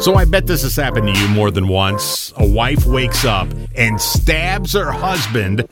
So 0.00 0.14
I 0.14 0.24
bet 0.24 0.46
this 0.46 0.62
has 0.62 0.76
happened 0.76 1.12
to 1.12 1.20
you 1.20 1.28
more 1.28 1.50
than 1.50 1.66
once. 1.66 2.32
A 2.36 2.46
wife 2.46 2.86
wakes 2.86 3.24
up 3.24 3.48
and 3.74 4.00
stabs 4.00 4.72
her 4.74 4.92
husband 4.92 5.68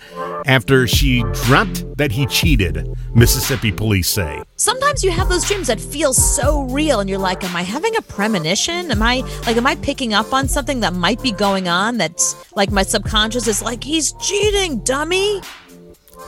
after 0.47 0.89
she 0.89 1.23
dreamt 1.45 1.85
that 1.97 2.11
he 2.11 2.27
cheated, 2.27 2.93
Mississippi 3.15 3.71
police 3.71 4.09
say. 4.09 4.43
Sometimes 4.57 5.05
you 5.05 5.13
have 5.13 5.29
those 5.29 5.47
dreams 5.47 5.69
that 5.69 5.81
feel 5.81 6.13
so 6.13 6.63
real 6.63 6.99
and 6.99 7.09
you're 7.09 7.21
like, 7.21 7.45
am 7.45 7.55
I 7.55 7.63
having 7.63 7.95
a 7.97 8.03
premonition? 8.03 8.91
Am 8.91 9.01
I 9.01 9.19
like 9.47 9.57
am 9.57 9.67
I 9.67 9.77
picking 9.77 10.13
up 10.13 10.33
on 10.33 10.49
something 10.49 10.81
that 10.81 10.93
might 10.93 11.23
be 11.23 11.31
going 11.31 11.69
on 11.69 11.97
that's 11.97 12.35
like 12.57 12.73
my 12.73 12.83
subconscious 12.83 13.47
is 13.47 13.63
like 13.63 13.85
he's 13.85 14.13
cheating, 14.15 14.81
dummy? 14.81 15.41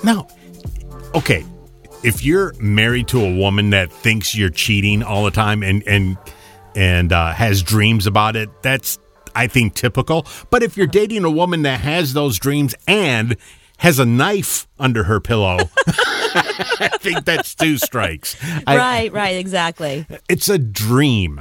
Now, 0.05 0.29
okay, 1.17 1.45
if 2.05 2.25
you're 2.25 2.53
married 2.61 3.09
to 3.09 3.21
a 3.25 3.35
woman 3.35 3.71
that 3.71 3.91
thinks 3.93 4.35
you're 4.35 4.51
cheating 4.51 5.03
all 5.03 5.25
the 5.25 5.31
time 5.31 5.63
and 5.63 5.83
and 5.87 6.17
and 6.75 7.13
uh, 7.13 7.33
has 7.33 7.63
dreams 7.63 8.07
about 8.07 8.37
it, 8.37 8.49
that's 8.63 8.99
I 9.35 9.47
think 9.47 9.75
typical. 9.75 10.27
But 10.51 10.63
if 10.63 10.77
you're 10.77 10.87
dating 10.87 11.25
a 11.25 11.31
woman 11.31 11.63
that 11.63 11.81
has 11.81 12.13
those 12.13 12.39
dreams 12.39 12.75
and 12.87 13.37
has 13.79 13.99
a 13.99 14.05
knife 14.05 14.67
under 14.79 15.05
her 15.05 15.21
pillow, 15.21 15.59
I 15.87 16.91
think 17.01 17.25
that's 17.25 17.55
two 17.55 17.79
strikes. 17.79 18.37
I- 18.67 18.77
right, 18.77 19.13
right, 19.13 19.37
exactly. 19.37 20.07
it's 20.29 20.49
a 20.49 20.59
dream. 20.59 21.41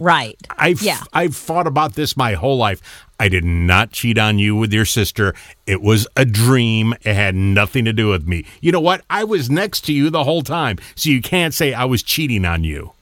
Right. 0.00 0.38
I've 0.56 0.80
yeah. 0.80 1.02
I've 1.12 1.36
thought 1.36 1.66
about 1.66 1.92
this 1.94 2.16
my 2.16 2.32
whole 2.32 2.56
life. 2.56 2.80
I 3.20 3.28
did 3.28 3.44
not 3.44 3.92
cheat 3.92 4.16
on 4.16 4.38
you 4.38 4.56
with 4.56 4.72
your 4.72 4.86
sister. 4.86 5.34
It 5.66 5.82
was 5.82 6.08
a 6.16 6.24
dream. 6.24 6.94
It 7.02 7.14
had 7.14 7.34
nothing 7.34 7.84
to 7.84 7.92
do 7.92 8.08
with 8.08 8.26
me. 8.26 8.46
You 8.62 8.72
know 8.72 8.80
what? 8.80 9.04
I 9.10 9.24
was 9.24 9.50
next 9.50 9.82
to 9.82 9.92
you 9.92 10.08
the 10.08 10.24
whole 10.24 10.40
time. 10.40 10.78
So 10.94 11.10
you 11.10 11.20
can't 11.20 11.52
say 11.52 11.74
I 11.74 11.84
was 11.84 12.02
cheating 12.02 12.46
on 12.46 12.64
you. 12.64 12.92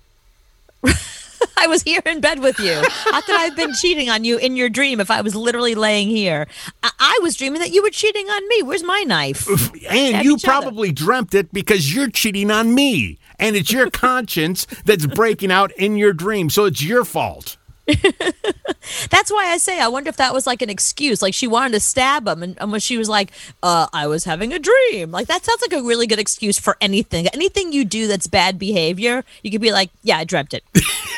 I 1.56 1.68
was 1.68 1.82
here 1.82 2.02
in 2.04 2.20
bed 2.20 2.40
with 2.40 2.58
you. 2.58 2.82
How 2.84 3.20
could 3.20 3.36
I 3.36 3.44
have 3.44 3.55
been 3.55 3.74
cheating 3.74 4.10
on 4.10 4.24
you 4.24 4.38
in 4.38 4.56
your 4.56 4.68
dream 4.68 4.98
if 4.98 5.08
I 5.08 5.20
was 5.20 5.36
literally 5.36 5.77
laying 5.77 6.08
here? 6.08 6.48
I, 6.83 6.90
I 6.98 7.18
was 7.22 7.36
dreaming 7.36 7.60
that 7.60 7.70
you 7.70 7.84
were 7.84 7.90
cheating 7.90 8.28
on 8.28 8.48
me. 8.48 8.62
Where's 8.62 8.83
my 8.83 9.05
knife? 9.05 9.46
And 9.88 10.24
you 10.24 10.34
each 10.34 10.44
other. 10.44 10.62
probably 10.62 10.90
dreamt 10.90 11.33
it 11.34 11.52
because 11.52 11.94
you're 11.94 12.10
cheating 12.10 12.50
on 12.50 12.74
me. 12.74 13.18
And 13.39 13.56
it's 13.56 13.72
your 13.72 13.91
conscience 13.91 14.67
that's 14.84 15.06
breaking 15.06 15.53
out 15.53 15.72
in 15.72 15.97
your 15.97 16.12
dream. 16.12 16.50
So 16.50 16.64
it's 16.64 16.83
your 16.83 17.05
fault. 17.05 17.56
That's 19.11 19.30
why 19.30 19.47
I 19.47 19.56
say 19.56 19.80
I 19.80 19.89
wonder 19.89 20.11
if 20.11 20.19
that 20.19 20.34
was 20.34 20.47
like 20.47 20.61
an 20.61 20.69
excuse. 20.69 21.22
Like 21.22 21.33
she 21.33 21.47
wanted 21.47 21.72
to 21.72 21.80
stab 21.80 22.28
him, 22.28 22.42
and, 22.42 22.58
and 22.61 22.70
when 22.70 22.80
she 22.80 22.98
was 22.98 23.08
like, 23.08 23.33
uh, 23.62 23.86
"I 23.95 24.06
was 24.06 24.25
having 24.25 24.53
a 24.53 24.58
dream," 24.58 25.11
like 25.11 25.27
that 25.28 25.45
sounds 25.45 25.62
like 25.62 25.72
a 25.72 25.83
really 25.83 26.06
good 26.06 26.19
excuse 26.19 26.58
for 26.58 26.77
anything. 26.83 27.28
Anything 27.28 27.72
you 27.72 27.86
do 27.86 28.06
that's 28.06 28.27
bad 28.27 28.58
behavior, 28.58 29.25
you 29.42 29.50
could 29.50 29.62
be 29.62 29.73
like, 29.73 29.91
"Yeah, 30.02 30.19
I 30.19 30.25
dreamt 30.25 30.52
it. 30.52 30.64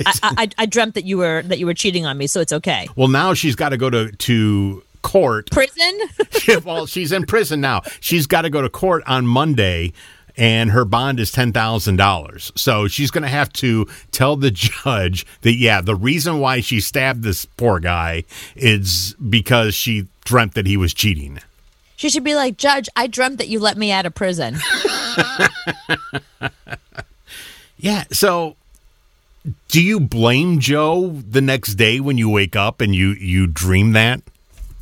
I, 0.07 0.13
I, 0.23 0.49
I 0.59 0.67
dreamt 0.67 0.95
that 0.95 1.05
you 1.05 1.19
were 1.19 1.43
that 1.43 1.59
you 1.59 1.67
were 1.67 1.75
cheating 1.75 2.07
on 2.07 2.17
me, 2.17 2.29
so 2.29 2.41
it's 2.41 2.53
okay." 2.53 2.87
Well, 2.95 3.09
now 3.09 3.35
she's 3.35 3.57
got 3.57 3.71
to 3.71 3.77
go 3.77 3.91
to, 3.91 4.13
to 4.13 4.83
court 5.03 5.51
Prison. 5.51 6.01
well, 6.65 6.87
she's 6.87 7.11
in 7.11 7.27
prison 7.27 7.61
now. 7.61 7.83
She's 8.01 8.27
got 8.27 8.43
to 8.43 8.51
go 8.51 8.63
to 8.63 8.69
court 8.69 9.03
on 9.07 9.27
Monday, 9.27 9.93
and 10.41 10.71
her 10.71 10.85
bond 10.85 11.21
is 11.21 11.31
ten 11.31 11.53
thousand 11.53 11.97
dollars. 11.97 12.51
So 12.57 12.89
she's 12.89 13.13
going 13.13 13.23
to 13.23 13.29
have 13.29 13.53
to 13.55 13.87
tell 14.11 14.35
the 14.37 14.51
judge 14.51 15.25
that 15.43 15.55
yeah, 15.55 15.81
the 15.83 15.95
reason 15.95 16.41
why 16.41 16.61
she 16.61 16.81
stabbed 16.81 17.23
this 17.23 17.45
poor 17.45 17.79
guy 17.79 18.25
is 18.57 19.15
because 19.29 19.75
she 19.75 20.09
dreamt 20.25 20.55
that 20.55 20.67
he 20.67 20.77
was 20.77 20.95
cheating. 20.95 21.39
she 21.97 22.09
should 22.11 22.25
be 22.25 22.35
like, 22.35 22.57
"Judge, 22.57 22.89
I 22.97 23.07
dreamt 23.07 23.39
that 23.39 23.49
you 23.49 23.61
let 23.61 23.77
me 23.77 23.93
out 23.93 24.07
of 24.07 24.15
prison." 24.15 24.57
Yeah. 27.83 28.05
So, 28.13 28.57
do 29.69 29.83
you 29.83 30.01
blame 30.01 30.59
Joe 30.61 31.09
the 31.09 31.41
next 31.41 31.77
day 31.77 31.99
when 31.99 32.19
you 32.19 32.29
wake 32.29 32.55
up 32.55 32.83
and 32.83 32.95
you 32.95 33.13
you 33.13 33.47
dream 33.47 33.93
that? 33.93 34.21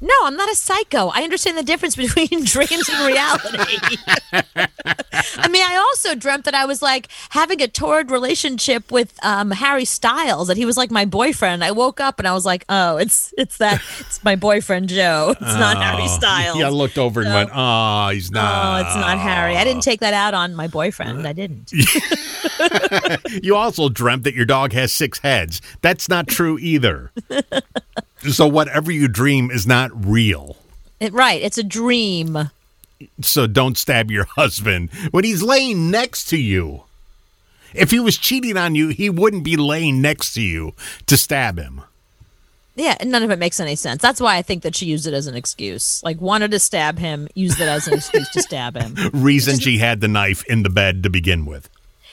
No, 0.00 0.14
I'm 0.24 0.36
not 0.36 0.50
a 0.50 0.54
psycho. 0.54 1.08
I 1.08 1.22
understand 1.22 1.58
the 1.58 1.62
difference 1.62 1.96
between 1.96 2.28
dreams 2.44 2.88
and 2.88 3.06
reality. 3.06 3.96
I 4.32 5.48
mean, 5.48 5.62
I 5.62 5.76
also 5.76 6.14
dreamt 6.14 6.44
that 6.44 6.54
I 6.54 6.64
was 6.66 6.82
like 6.82 7.08
having 7.30 7.60
a 7.60 7.68
torrid 7.68 8.10
relationship 8.10 8.92
with 8.92 9.18
um, 9.24 9.50
Harry 9.50 9.84
Styles, 9.84 10.48
that 10.48 10.56
he 10.56 10.64
was 10.64 10.76
like 10.76 10.90
my 10.90 11.04
boyfriend. 11.04 11.64
I 11.64 11.72
woke 11.72 12.00
up 12.00 12.18
and 12.18 12.28
I 12.28 12.32
was 12.32 12.44
like, 12.46 12.64
oh, 12.68 12.96
it's 12.96 13.34
it's 13.36 13.58
that 13.58 13.82
it's 13.98 14.22
my 14.22 14.36
boyfriend 14.36 14.88
Joe. 14.88 15.30
It's 15.32 15.40
not 15.40 15.82
Harry 15.82 16.08
Styles. 16.08 16.58
Yeah, 16.58 16.66
I 16.66 16.70
looked 16.70 16.98
over 16.98 17.20
and 17.22 17.32
went, 17.32 17.50
"Oh, 17.52 18.10
he's 18.10 18.30
not. 18.30 18.44
Oh, 18.44 18.82
not." 18.82 18.86
it's 18.86 18.96
not 18.96 19.18
Harry. 19.18 19.56
I 19.56 19.64
didn't 19.64 19.82
take 19.82 20.00
that 20.00 20.14
out 20.14 20.34
on 20.34 20.54
my 20.54 20.68
boyfriend. 20.68 21.26
I 21.26 21.32
didn't. 21.32 21.72
You 23.42 23.56
also 23.56 23.88
dreamt 23.88 24.24
that 24.24 24.34
your 24.34 24.44
dog 24.44 24.72
has 24.72 24.92
six 24.92 25.18
heads. 25.20 25.60
That's 25.80 26.08
not 26.08 26.28
true 26.28 26.58
either. 26.58 27.12
so 28.22 28.46
whatever 28.46 28.90
you 28.90 29.08
dream 29.08 29.50
is 29.50 29.66
not 29.66 29.90
real. 30.06 30.56
It, 31.00 31.12
right. 31.12 31.40
It's 31.40 31.58
a 31.58 31.62
dream. 31.62 32.50
So 33.20 33.46
don't 33.46 33.78
stab 33.78 34.10
your 34.10 34.24
husband 34.36 34.90
when 35.10 35.24
he's 35.24 35.42
laying 35.42 35.90
next 35.90 36.26
to 36.26 36.36
you. 36.36 36.82
If 37.74 37.90
he 37.90 38.00
was 38.00 38.16
cheating 38.16 38.56
on 38.56 38.74
you, 38.74 38.88
he 38.88 39.10
wouldn't 39.10 39.44
be 39.44 39.56
laying 39.56 40.00
next 40.00 40.34
to 40.34 40.42
you 40.42 40.74
to 41.06 41.16
stab 41.16 41.58
him. 41.58 41.82
Yeah, 42.74 42.96
none 43.04 43.24
of 43.24 43.30
it 43.30 43.40
makes 43.40 43.58
any 43.58 43.74
sense. 43.74 44.00
That's 44.00 44.20
why 44.20 44.36
I 44.36 44.42
think 44.42 44.62
that 44.62 44.76
she 44.76 44.86
used 44.86 45.06
it 45.06 45.12
as 45.12 45.26
an 45.26 45.34
excuse. 45.34 46.00
Like 46.04 46.20
wanted 46.20 46.52
to 46.52 46.60
stab 46.60 46.98
him, 46.98 47.28
used 47.34 47.60
it 47.60 47.66
as 47.66 47.88
an 47.88 47.94
excuse 47.94 48.28
to 48.30 48.40
stab 48.40 48.76
him. 48.76 48.94
Reason 49.12 49.58
she 49.58 49.78
had 49.78 50.00
the 50.00 50.08
knife 50.08 50.44
in 50.46 50.62
the 50.62 50.70
bed 50.70 51.02
to 51.02 51.10
begin 51.10 51.44
with. 51.44 51.68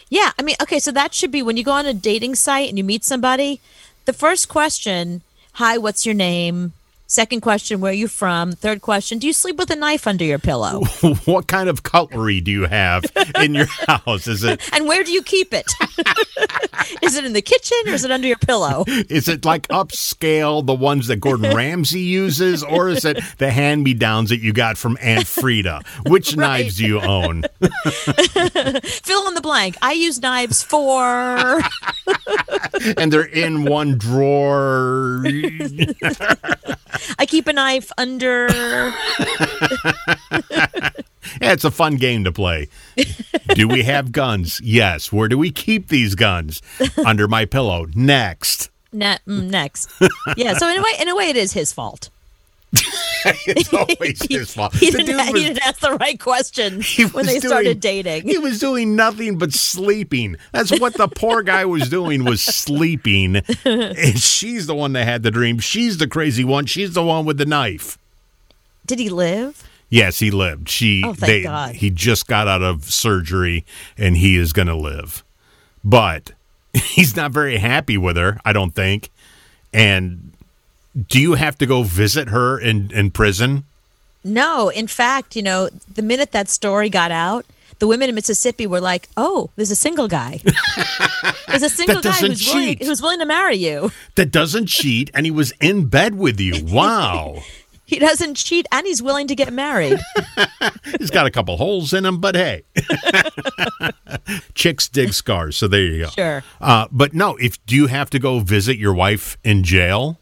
Yeah, 0.10 0.32
I 0.38 0.42
mean, 0.42 0.56
okay, 0.62 0.80
so 0.80 0.92
that 0.92 1.14
should 1.14 1.32
be 1.32 1.44
when 1.44 1.56
you 1.56 1.64
go 1.64 1.72
on 1.72 1.86
a 1.86 1.94
dating 1.94 2.36
site 2.36 2.70
and 2.70 2.78
you 2.78 2.84
meet 2.84 3.04
somebody, 3.04 3.62
the 4.06 4.14
first 4.14 4.50
question, 4.50 5.22
hi, 5.56 5.78
what's 5.78 6.06
your 6.06 6.16
name? 6.16 6.74
Second 7.08 7.42
question, 7.42 7.80
where 7.80 7.92
are 7.92 7.94
you 7.94 8.08
from? 8.10 8.52
Third 8.52 8.82
question, 8.82 9.20
do 9.20 9.28
you 9.28 9.32
sleep 9.32 9.58
with 9.58 9.70
a 9.70 9.76
knife 9.76 10.06
under 10.08 10.26
your 10.26 10.40
pillow? 10.40 10.84
what 11.26 11.48
kind 11.48 11.70
of 11.70 11.84
cutlery 11.84 12.42
do 12.42 12.52
you 12.52 12.66
have 12.66 13.06
in 13.40 13.54
your 13.54 13.68
house? 13.88 14.28
Is 14.28 14.44
it 14.44 14.60
And 14.74 14.86
where 14.88 15.04
do 15.04 15.12
you 15.12 15.22
keep 15.22 15.54
it? 15.54 15.72
is 17.04 17.16
it 17.16 17.24
in 17.24 17.32
the 17.34 17.44
kitchen 17.44 17.78
or 17.86 17.92
is 17.92 18.04
it 18.04 18.12
under 18.12 18.28
your 18.28 18.38
pillow? 18.38 18.84
is 18.88 19.30
it 19.30 19.46
like 19.46 19.68
upscale 19.70 20.66
the 20.66 20.74
ones 20.74 21.08
that 21.08 21.18
Gordon 21.18 21.56
Ramsay 21.56 22.02
uses, 22.02 22.64
or 22.64 22.90
is 22.90 23.06
it 23.06 23.24
the 23.38 23.52
hand 23.52 23.84
me 23.84 23.94
downs 23.94 24.30
that 24.32 24.42
you 24.42 24.52
got 24.52 24.78
from 24.78 24.98
Aunt 25.00 25.28
Frida? 25.28 25.84
Which 26.08 26.36
knives 26.36 26.78
do 26.78 26.86
you 26.86 27.00
own? 27.00 27.44
Fill 27.62 29.28
in 29.28 29.36
the 29.36 29.42
blank. 29.42 29.78
I 29.82 29.94
use 29.94 30.20
knives 30.22 30.64
for. 30.64 31.62
And 32.98 33.12
they're 33.12 33.24
in 33.24 33.66
one 33.66 33.98
drawer. 33.98 35.24
I 37.20 37.26
keep 37.26 37.48
a 37.48 37.54
knife 37.54 37.92
under. 37.98 38.48
Yeah, 41.42 41.52
it's 41.52 41.64
a 41.66 41.72
fun 41.72 41.96
game 41.98 42.24
to 42.24 42.32
play. 42.32 42.70
Do 43.56 43.68
we 43.68 43.84
have 43.84 44.12
guns? 44.12 44.62
Yes. 44.64 45.12
Where 45.12 45.28
do 45.28 45.38
we 45.38 45.52
keep 45.52 45.90
these 45.90 46.16
guns? 46.16 46.62
Under 47.06 47.28
my 47.28 47.46
pillow. 47.46 47.88
Next. 47.94 48.70
Ne- 48.94 49.18
mm, 49.28 49.50
next. 49.50 49.90
Yeah, 50.38 50.54
so 50.54 50.70
in 50.70 50.78
a 50.78 50.82
way, 50.82 50.92
in 51.02 51.10
a 51.10 51.16
way, 51.16 51.30
it 51.30 51.36
is 51.36 51.52
his 51.52 51.74
fault. 51.74 52.10
It's 53.48 53.74
always 53.74 54.22
his 54.30 54.54
fault. 54.54 54.76
He 54.76 54.92
The 54.92 55.00
didn't, 55.00 55.26
dude 55.26 55.36
he 55.38 55.44
didn't 55.46 55.66
ask 55.66 55.80
the 55.80 55.94
right 55.96 56.20
question 56.20 56.84
when 56.98 57.12
was 57.14 57.26
they 57.28 57.40
started 57.40 57.80
dating. 57.80 58.28
He 58.28 58.38
was 58.38 58.60
doing 58.60 58.96
nothing 58.96 59.40
but 59.40 59.52
sleeping. 59.52 60.36
That's 60.52 60.80
what 60.80 60.94
the 60.94 61.08
poor 61.08 61.42
guy 61.42 61.66
was 61.66 61.90
doing 61.90 62.24
was 62.24 62.42
sleeping. 62.44 63.38
And 63.66 64.20
she's 64.20 64.68
the 64.68 64.76
one 64.76 64.94
that 64.94 65.06
had 65.06 65.24
the 65.24 65.32
dream. 65.32 65.58
She's 65.58 65.98
the 65.98 66.08
crazy 66.08 66.44
one. 66.44 66.68
She's 66.68 66.94
the 66.94 67.02
one 67.04 67.26
with 67.26 67.40
the 67.40 67.46
knife. 67.48 67.98
Did 68.86 69.00
he 69.00 69.10
live? 69.10 69.64
Yes, 69.90 70.20
he 70.20 70.30
lived. 70.30 70.70
She 70.70 71.02
Oh, 71.04 71.14
thank 71.14 71.28
they 71.28 71.44
God. 71.44 71.76
he 71.76 71.90
just 71.90 72.28
got 72.28 72.48
out 72.48 72.62
of 72.62 72.84
surgery 72.86 73.66
and 73.98 74.18
he 74.18 74.36
is 74.36 74.54
going 74.54 74.68
to 74.68 74.76
live. 74.76 75.24
But 75.84 76.32
he's 76.74 77.16
not 77.16 77.32
very 77.32 77.58
happy 77.58 77.98
with 77.98 78.18
her, 78.18 78.40
I 78.46 78.54
don't 78.54 78.76
think. 78.76 79.10
And 79.74 80.32
do 80.96 81.20
you 81.20 81.34
have 81.34 81.58
to 81.58 81.66
go 81.66 81.84
visit 81.84 82.30
her 82.30 82.58
in 82.58 82.92
in 82.92 83.12
prison? 83.12 83.66
No. 84.24 84.70
In 84.70 84.88
fact, 84.88 85.36
you 85.36 85.44
know, 85.44 85.70
the 85.94 86.02
minute 86.02 86.32
that 86.32 86.50
story 86.50 86.90
got 86.90 87.12
out, 87.12 87.46
the 87.80 87.88
women 87.88 88.10
in 88.10 88.16
Mississippi 88.16 88.66
were 88.66 88.82
like, 88.82 89.10
"Oh, 89.18 89.50
there's 89.56 89.72
a 89.72 89.76
single 89.76 90.08
guy. 90.08 90.42
there's 91.48 91.64
a 91.64 91.70
single 91.70 92.02
guy 92.02 92.14
who's 92.14 92.48
willing, 92.48 92.78
who's 92.78 93.02
willing 93.02 93.20
to 93.20 93.26
marry 93.26 93.58
you. 93.58 93.92
That 94.16 94.32
doesn't 94.32 94.68
cheat 94.68 95.12
and 95.14 95.26
he 95.26 95.32
was 95.32 95.52
in 95.60 95.88
bed 95.88 96.16
with 96.16 96.40
you. 96.40 96.66
Wow. 96.76 97.44
He 97.88 98.00
doesn't 98.00 98.34
cheat, 98.34 98.66
and 98.72 98.88
he's 98.88 99.04
willing 99.04 99.28
to 99.28 99.36
get 99.36 99.54
married." 99.54 100.00
He's 100.98 101.12
got 101.12 101.28
a 101.28 101.30
couple 101.30 101.56
holes 101.58 101.94
in 101.94 102.04
him, 102.04 102.20
but 102.20 102.34
hey. 102.34 102.64
Chicks 104.56 104.90
dig 104.90 105.14
scars, 105.14 105.56
so 105.56 105.68
there 105.68 105.84
you 105.84 106.06
go. 106.06 106.10
Sure. 106.10 106.44
Uh, 106.60 106.88
but 106.92 107.14
no, 107.14 107.36
if 107.36 107.64
do 107.68 107.76
you 107.76 107.86
have 107.86 108.10
to 108.10 108.18
go 108.18 108.40
visit 108.40 108.78
your 108.78 108.96
wife 108.96 109.38
in 109.44 109.64
jail? 109.64 110.18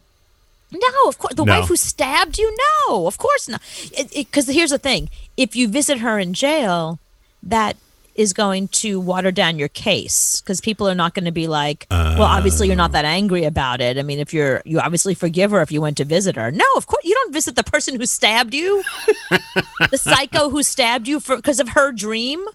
No, 0.73 1.07
of 1.07 1.17
course. 1.17 1.35
The 1.35 1.45
No. 1.45 1.59
wife 1.59 1.69
who 1.69 1.75
stabbed 1.75 2.37
you? 2.37 2.55
No, 2.87 3.07
of 3.07 3.17
course 3.17 3.47
not. 3.47 3.61
Because 4.13 4.47
here's 4.47 4.71
the 4.71 4.77
thing: 4.77 5.09
if 5.37 5.55
you 5.55 5.67
visit 5.67 5.99
her 5.99 6.19
in 6.19 6.33
jail, 6.33 6.99
that 7.43 7.77
is 8.15 8.33
going 8.33 8.67
to 8.67 8.99
water 8.99 9.31
down 9.31 9.57
your 9.57 9.67
case 9.67 10.41
because 10.41 10.61
people 10.61 10.87
are 10.87 10.95
not 10.95 11.13
going 11.13 11.25
to 11.25 11.31
be 11.31 11.47
like, 11.47 11.87
well, 11.89 12.23
obviously 12.23 12.67
you're 12.67 12.75
not 12.75 12.91
that 12.91 13.05
oh. 13.05 13.07
angry 13.07 13.43
about 13.43 13.81
it. 13.81 13.97
I 13.97 14.03
mean, 14.03 14.19
if 14.19 14.33
you're, 14.33 14.61
you 14.65 14.79
obviously 14.79 15.15
forgive 15.15 15.51
her 15.51 15.61
if 15.61 15.71
you 15.71 15.81
went 15.81 15.97
to 15.97 16.05
visit 16.05 16.35
her. 16.35 16.51
No, 16.51 16.65
of 16.75 16.85
course 16.87 17.03
you 17.03 17.15
don't 17.15 17.33
visit 17.33 17.55
the 17.55 17.63
person 17.63 17.99
who 17.99 18.05
stabbed 18.05 18.53
you, 18.53 18.83
the 19.91 19.97
psycho 19.97 20.49
who 20.49 20.61
stabbed 20.63 21.07
you 21.07 21.19
for 21.19 21.35
because 21.35 21.59
of 21.59 21.69
her 21.69 21.91
dream. 21.91 22.45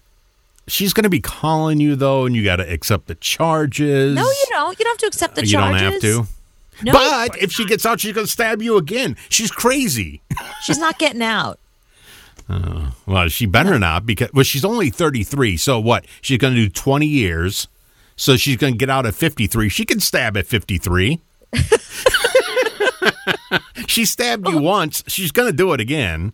She's 0.67 0.93
going 0.93 1.03
to 1.03 1.09
be 1.09 1.19
calling 1.19 1.79
you 1.79 1.95
though, 1.95 2.25
and 2.25 2.35
you 2.35 2.43
got 2.43 2.57
to 2.57 2.71
accept 2.71 3.07
the 3.07 3.15
charges. 3.15 4.15
No, 4.15 4.23
you 4.23 4.45
don't. 4.49 4.77
You 4.77 4.85
don't 4.85 4.93
have 4.93 4.99
to 4.99 5.07
accept 5.07 5.35
the 5.35 5.45
you 5.45 5.51
charges. 5.51 5.81
You 5.81 6.11
don't 6.11 6.17
have 6.17 6.27
to. 6.27 6.33
No, 6.83 6.93
but 6.93 7.41
if 7.41 7.51
she 7.51 7.65
gets 7.65 7.85
out, 7.85 7.99
she's 7.99 8.13
going 8.13 8.25
to 8.25 8.31
stab 8.31 8.61
you 8.61 8.77
again. 8.77 9.17
She's 9.29 9.51
crazy. 9.51 10.21
she's 10.63 10.77
not 10.77 10.97
getting 10.97 11.21
out. 11.21 11.59
Uh, 12.47 12.91
well, 13.05 13.27
she 13.27 13.45
better 13.45 13.77
not 13.77 14.05
because 14.05 14.31
well, 14.33 14.43
she's 14.43 14.65
only 14.65 14.89
33. 14.89 15.57
So 15.57 15.79
what? 15.79 16.05
She's 16.21 16.37
going 16.37 16.55
to 16.55 16.61
do 16.61 16.69
20 16.69 17.05
years. 17.05 17.67
So 18.15 18.35
she's 18.35 18.57
going 18.57 18.73
to 18.73 18.77
get 18.77 18.89
out 18.89 19.05
at 19.05 19.13
53. 19.15 19.69
She 19.69 19.85
can 19.85 19.99
stab 19.99 20.35
at 20.35 20.45
53. 20.47 21.21
she 23.87 24.05
stabbed 24.05 24.47
you 24.47 24.57
oh. 24.57 24.61
once. 24.61 25.03
She's 25.07 25.31
going 25.31 25.49
to 25.49 25.55
do 25.55 25.73
it 25.73 25.79
again. 25.79 26.33